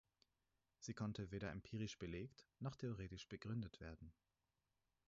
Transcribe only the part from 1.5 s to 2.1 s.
empirisch